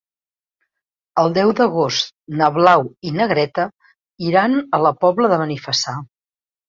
[1.23, 2.09] El deu d'agost
[2.39, 3.67] na Blau i na Greta
[4.31, 5.95] iran a la Pobla de Benifassà.